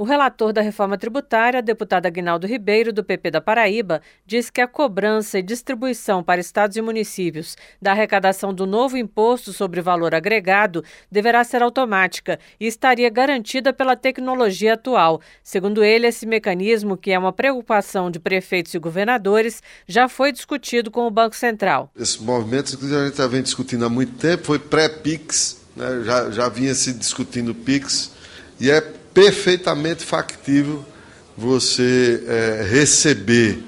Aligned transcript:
O 0.00 0.02
relator 0.02 0.50
da 0.50 0.62
reforma 0.62 0.96
tributária, 0.96 1.60
deputado 1.60 2.06
Aguinaldo 2.06 2.46
Ribeiro, 2.46 2.90
do 2.90 3.04
PP 3.04 3.32
da 3.32 3.38
Paraíba, 3.38 4.00
diz 4.24 4.48
que 4.48 4.62
a 4.62 4.66
cobrança 4.66 5.38
e 5.38 5.42
distribuição 5.42 6.22
para 6.22 6.40
estados 6.40 6.78
e 6.78 6.80
municípios 6.80 7.54
da 7.82 7.90
arrecadação 7.90 8.54
do 8.54 8.66
novo 8.66 8.96
imposto 8.96 9.52
sobre 9.52 9.82
valor 9.82 10.14
agregado 10.14 10.82
deverá 11.12 11.44
ser 11.44 11.62
automática 11.62 12.38
e 12.58 12.66
estaria 12.66 13.10
garantida 13.10 13.74
pela 13.74 13.94
tecnologia 13.94 14.72
atual. 14.72 15.20
Segundo 15.42 15.84
ele, 15.84 16.06
esse 16.06 16.24
mecanismo, 16.24 16.96
que 16.96 17.10
é 17.10 17.18
uma 17.18 17.30
preocupação 17.30 18.10
de 18.10 18.18
prefeitos 18.18 18.72
e 18.72 18.78
governadores, 18.78 19.62
já 19.86 20.08
foi 20.08 20.32
discutido 20.32 20.90
com 20.90 21.06
o 21.06 21.10
Banco 21.10 21.36
Central. 21.36 21.90
Esse 21.94 22.22
movimento 22.22 22.78
que 22.78 22.86
a 22.86 23.04
gente 23.06 23.18
já 23.18 23.26
vem 23.26 23.42
discutindo 23.42 23.84
há 23.84 23.90
muito 23.90 24.14
tempo 24.14 24.44
foi 24.44 24.58
pré-PIX, 24.58 25.58
né? 25.76 26.04
já, 26.04 26.30
já 26.30 26.48
vinha 26.48 26.74
se 26.74 26.94
discutindo 26.94 27.54
PIX, 27.54 28.12
e 28.58 28.70
é 28.70 28.80
perfeitamente 29.12 30.04
factível 30.04 30.84
você 31.36 32.22
é, 32.26 32.68
receber, 32.68 33.62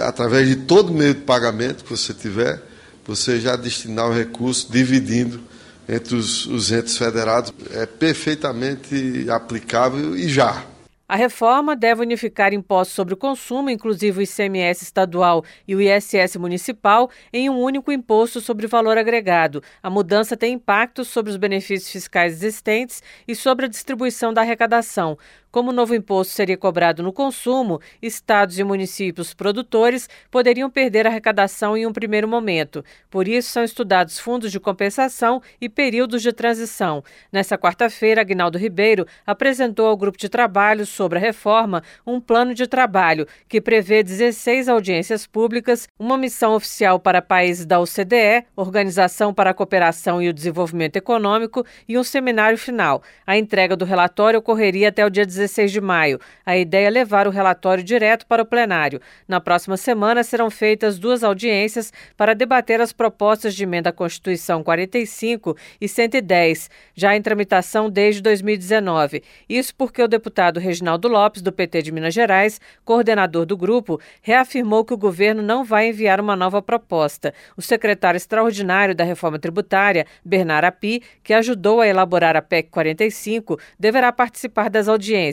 através 0.00 0.48
de 0.48 0.56
todo 0.56 0.92
meio 0.92 1.14
de 1.14 1.20
pagamento 1.22 1.84
que 1.84 1.90
você 1.90 2.14
tiver, 2.14 2.62
você 3.06 3.40
já 3.40 3.56
destinar 3.56 4.08
o 4.08 4.14
recurso 4.14 4.70
dividindo 4.70 5.40
entre 5.88 6.14
os, 6.14 6.46
os 6.46 6.70
entes 6.70 6.96
federados. 6.96 7.52
É 7.72 7.86
perfeitamente 7.86 9.26
aplicável 9.28 10.16
e 10.16 10.28
já. 10.28 10.64
A 11.12 11.14
reforma 11.14 11.76
deve 11.76 12.00
unificar 12.00 12.54
impostos 12.54 12.96
sobre 12.96 13.12
o 13.12 13.18
consumo, 13.18 13.68
inclusive 13.68 14.18
o 14.18 14.22
ICMS 14.22 14.82
estadual 14.82 15.44
e 15.68 15.76
o 15.76 15.80
ISS 15.82 16.36
municipal, 16.36 17.10
em 17.30 17.50
um 17.50 17.60
único 17.60 17.92
imposto 17.92 18.40
sobre 18.40 18.66
valor 18.66 18.96
agregado. 18.96 19.62
A 19.82 19.90
mudança 19.90 20.38
tem 20.38 20.54
impactos 20.54 21.08
sobre 21.08 21.30
os 21.30 21.36
benefícios 21.36 21.92
fiscais 21.92 22.32
existentes 22.32 23.02
e 23.28 23.34
sobre 23.34 23.66
a 23.66 23.68
distribuição 23.68 24.32
da 24.32 24.40
arrecadação. 24.40 25.18
Como 25.52 25.68
o 25.68 25.72
novo 25.72 25.94
imposto 25.94 26.32
seria 26.32 26.56
cobrado 26.56 27.02
no 27.02 27.12
consumo, 27.12 27.78
estados 28.00 28.58
e 28.58 28.64
municípios 28.64 29.34
produtores 29.34 30.08
poderiam 30.30 30.70
perder 30.70 31.06
a 31.06 31.10
arrecadação 31.10 31.76
em 31.76 31.86
um 31.86 31.92
primeiro 31.92 32.26
momento. 32.26 32.82
Por 33.10 33.28
isso, 33.28 33.50
são 33.50 33.62
estudados 33.62 34.18
fundos 34.18 34.50
de 34.50 34.58
compensação 34.58 35.42
e 35.60 35.68
períodos 35.68 36.22
de 36.22 36.32
transição. 36.32 37.04
Nessa 37.30 37.58
quarta-feira, 37.58 38.22
Agnaldo 38.22 38.56
Ribeiro 38.56 39.06
apresentou 39.26 39.88
ao 39.88 39.96
grupo 39.96 40.16
de 40.16 40.30
trabalho 40.30 40.86
sobre 40.86 41.18
a 41.18 41.20
reforma 41.20 41.82
um 42.06 42.18
plano 42.18 42.54
de 42.54 42.66
trabalho 42.66 43.26
que 43.46 43.60
prevê 43.60 44.02
16 44.02 44.70
audiências 44.70 45.26
públicas, 45.26 45.86
uma 45.98 46.16
missão 46.16 46.54
oficial 46.54 46.98
para 46.98 47.20
países 47.20 47.66
da 47.66 47.78
OCDE, 47.78 48.46
Organização 48.56 49.34
para 49.34 49.50
a 49.50 49.54
Cooperação 49.54 50.22
e 50.22 50.30
o 50.30 50.32
Desenvolvimento 50.32 50.96
Econômico, 50.96 51.62
e 51.86 51.98
um 51.98 52.02
seminário 52.02 52.56
final. 52.56 53.02
A 53.26 53.36
entrega 53.36 53.76
do 53.76 53.84
relatório 53.84 54.38
ocorreria 54.38 54.88
até 54.88 55.04
o 55.04 55.10
dia 55.10 55.26
16 55.26 55.41
16 55.42 55.72
de 55.72 55.80
maio. 55.80 56.20
A 56.46 56.56
ideia 56.56 56.86
é 56.86 56.90
levar 56.90 57.26
o 57.26 57.30
relatório 57.30 57.82
direto 57.82 58.26
para 58.26 58.42
o 58.42 58.46
plenário. 58.46 59.00
Na 59.26 59.40
próxima 59.40 59.76
semana 59.76 60.22
serão 60.22 60.50
feitas 60.50 60.98
duas 60.98 61.24
audiências 61.24 61.92
para 62.16 62.34
debater 62.34 62.80
as 62.80 62.92
propostas 62.92 63.54
de 63.54 63.64
emenda 63.64 63.90
à 63.90 63.92
Constituição 63.92 64.62
45 64.62 65.56
e 65.80 65.88
110, 65.88 66.70
já 66.94 67.16
em 67.16 67.22
tramitação 67.22 67.90
desde 67.90 68.22
2019. 68.22 69.22
Isso 69.48 69.74
porque 69.74 70.02
o 70.02 70.08
deputado 70.08 70.60
Reginaldo 70.60 71.08
Lopes, 71.08 71.42
do 71.42 71.52
PT 71.52 71.82
de 71.82 71.92
Minas 71.92 72.14
Gerais, 72.14 72.60
coordenador 72.84 73.44
do 73.44 73.56
grupo, 73.56 74.00
reafirmou 74.20 74.84
que 74.84 74.94
o 74.94 74.98
governo 74.98 75.42
não 75.42 75.64
vai 75.64 75.88
enviar 75.88 76.20
uma 76.20 76.36
nova 76.36 76.62
proposta. 76.62 77.34
O 77.56 77.62
secretário 77.62 78.16
extraordinário 78.16 78.94
da 78.94 79.04
reforma 79.04 79.38
tributária, 79.38 80.06
Bernard 80.24 80.66
Api, 80.66 81.02
que 81.22 81.34
ajudou 81.34 81.80
a 81.80 81.88
elaborar 81.88 82.36
a 82.36 82.42
PEC 82.42 82.70
45, 82.70 83.58
deverá 83.78 84.12
participar 84.12 84.70
das 84.70 84.88
audiências 84.88 85.31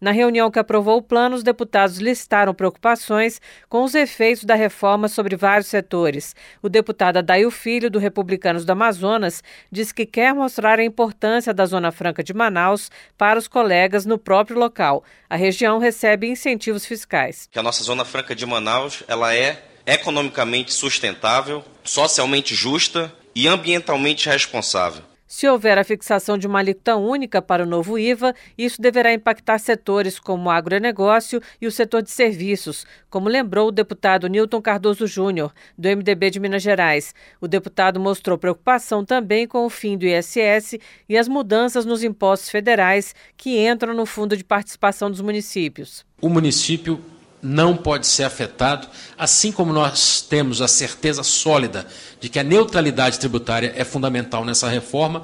na 0.00 0.10
reunião 0.10 0.50
que 0.50 0.58
aprovou 0.58 0.98
o 0.98 1.02
plano, 1.02 1.36
os 1.36 1.42
deputados 1.42 1.98
listaram 1.98 2.54
preocupações 2.54 3.40
com 3.68 3.84
os 3.84 3.94
efeitos 3.94 4.44
da 4.44 4.54
reforma 4.54 5.08
sobre 5.08 5.36
vários 5.36 5.68
setores. 5.68 6.34
O 6.62 6.68
deputado 6.68 7.18
Adail 7.18 7.50
Filho, 7.50 7.90
do 7.90 7.98
Republicanos 7.98 8.64
do 8.64 8.72
Amazonas, 8.72 9.42
diz 9.70 9.92
que 9.92 10.06
quer 10.06 10.34
mostrar 10.34 10.78
a 10.78 10.84
importância 10.84 11.52
da 11.52 11.66
Zona 11.66 11.92
Franca 11.92 12.22
de 12.22 12.34
Manaus 12.34 12.90
para 13.16 13.38
os 13.38 13.48
colegas 13.48 14.06
no 14.06 14.18
próprio 14.18 14.58
local. 14.58 15.04
A 15.28 15.36
região 15.36 15.78
recebe 15.78 16.28
incentivos 16.28 16.86
fiscais. 16.86 17.48
Que 17.50 17.58
a 17.58 17.62
nossa 17.62 17.82
Zona 17.82 18.04
Franca 18.04 18.34
de 18.34 18.46
Manaus 18.46 19.02
ela 19.08 19.34
é 19.34 19.62
economicamente 19.86 20.72
sustentável, 20.72 21.64
socialmente 21.82 22.54
justa 22.54 23.12
e 23.34 23.46
ambientalmente 23.48 24.28
responsável. 24.28 25.02
Se 25.36 25.48
houver 25.48 25.76
a 25.76 25.82
fixação 25.82 26.38
de 26.38 26.46
uma 26.46 26.60
alíquota 26.60 26.94
única 26.94 27.42
para 27.42 27.64
o 27.64 27.66
novo 27.66 27.98
IVA, 27.98 28.32
isso 28.56 28.80
deverá 28.80 29.12
impactar 29.12 29.58
setores 29.58 30.20
como 30.20 30.44
o 30.44 30.50
agronegócio 30.50 31.40
e 31.60 31.66
o 31.66 31.72
setor 31.72 32.02
de 32.02 32.12
serviços, 32.12 32.86
como 33.10 33.28
lembrou 33.28 33.66
o 33.66 33.72
deputado 33.72 34.28
Newton 34.28 34.62
Cardoso 34.62 35.08
Júnior, 35.08 35.52
do 35.76 35.88
MDB 35.88 36.30
de 36.30 36.38
Minas 36.38 36.62
Gerais. 36.62 37.12
O 37.40 37.48
deputado 37.48 37.98
mostrou 37.98 38.38
preocupação 38.38 39.04
também 39.04 39.44
com 39.44 39.66
o 39.66 39.68
fim 39.68 39.98
do 39.98 40.06
ISS 40.06 40.78
e 41.08 41.18
as 41.18 41.26
mudanças 41.26 41.84
nos 41.84 42.04
impostos 42.04 42.48
federais 42.48 43.12
que 43.36 43.58
entram 43.58 43.92
no 43.92 44.06
Fundo 44.06 44.36
de 44.36 44.44
Participação 44.44 45.10
dos 45.10 45.20
Municípios. 45.20 46.06
O 46.22 46.28
município 46.28 47.00
não 47.44 47.76
pode 47.76 48.06
ser 48.06 48.24
afetado, 48.24 48.88
assim 49.18 49.52
como 49.52 49.72
nós 49.72 50.22
temos 50.22 50.62
a 50.62 50.66
certeza 50.66 51.22
sólida 51.22 51.86
de 52.18 52.30
que 52.30 52.38
a 52.38 52.42
neutralidade 52.42 53.18
tributária 53.18 53.72
é 53.76 53.84
fundamental 53.84 54.44
nessa 54.44 54.68
reforma, 54.68 55.22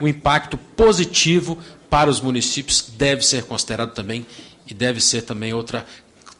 o 0.00 0.08
impacto 0.08 0.56
positivo 0.56 1.58
para 1.90 2.08
os 2.08 2.20
municípios 2.20 2.90
deve 2.96 3.22
ser 3.22 3.44
considerado 3.44 3.92
também 3.92 4.26
e 4.66 4.72
deve 4.72 5.00
ser 5.00 5.22
também 5.22 5.52
outra, 5.52 5.84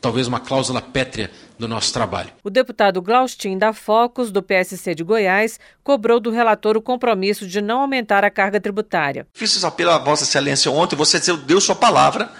talvez 0.01 0.27
uma 0.27 0.41
cláusula 0.41 0.81
pétrea 0.81 1.31
do 1.59 1.69
nosso 1.69 1.93
trabalho. 1.93 2.31
O 2.43 2.51
deputado 2.51 3.03
Glaustin 3.03 3.59
da 3.59 3.73
Focus, 3.73 4.31
do 4.31 4.43
PSC 4.43 4.95
de 4.95 5.03
Goiás, 5.03 5.59
cobrou 5.83 6.21
do 6.21 6.31
relator 6.31 6.77
o 6.77 6.83
compromisso 6.83 7.47
de 7.47 7.61
não 7.61 7.81
aumentar 7.81 8.25
a 8.25 8.31
carga 8.31 8.61
tributária. 8.61 9.27
Fiz 9.35 9.55
esse 9.55 9.67
apelo 9.67 9.91
à 9.91 9.99
Vossa 9.99 10.25
Excelência 10.25 10.71
ontem, 10.71 10.97
você 10.97 11.21
deu 11.37 11.61
sua 11.61 11.75
palavra 11.75 12.31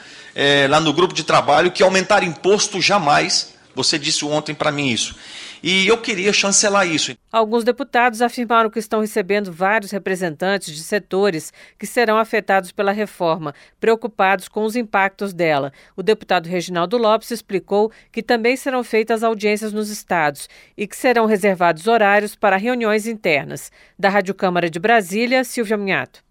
é, 0.41 0.69
lá 0.69 0.79
no 0.79 0.93
grupo 0.93 1.13
de 1.13 1.25
trabalho 1.25 1.73
que 1.73 1.83
aumentar 1.83 2.23
imposto 2.23 2.81
jamais. 2.81 3.55
Você 3.75 3.99
disse 3.99 4.25
ontem 4.25 4.55
para 4.55 4.71
mim 4.71 4.89
isso. 4.89 5.17
E 5.61 5.89
eu 5.89 5.99
queria 5.99 6.33
chancelar 6.33 6.87
isso. 6.87 7.17
Alguns 7.33 7.65
deputados 7.65 8.23
afirmaram 8.23 8.71
que 8.71 8.79
estão 8.79 9.01
recebendo 9.01 9.53
vários 9.53 9.91
representantes 9.91 10.73
de 10.73 10.81
setores 10.85 11.53
que 11.77 11.87
serão 11.87 12.17
afetados 12.17 12.71
pela 12.71 12.93
reforma, 12.93 13.53
preocupados 13.81 14.47
com 14.47 14.63
os 14.63 14.77
impactos 14.77 15.33
dela. 15.33 15.73
O 15.97 16.05
deputado 16.05 16.49
Reginaldo 16.49 16.97
Lopes 16.97 17.33
explicou 17.33 17.91
que 18.13 18.23
também 18.23 18.57
serão 18.57 18.85
feitas 18.85 19.25
audiências 19.25 19.73
nos 19.73 19.91
estados 19.91 20.49
e 20.77 20.87
que 20.87 20.97
serão 20.97 21.27
reservados 21.27 21.89
horários 21.89 22.37
para 22.37 22.57
reuniões 22.57 23.09
internas. 23.09 23.73
Da 23.99 24.09
Rádio 24.09 24.37
Câmara 24.37 24.71
de 24.71 24.79
Brasília, 24.79 25.43
Silvia 25.43 25.77
Minhato. 25.77 26.23